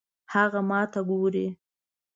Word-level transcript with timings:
هغه 0.33 0.59
ماته 0.69 1.01
ګوري 1.09 1.47